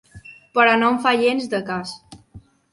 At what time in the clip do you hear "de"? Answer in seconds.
1.53-1.63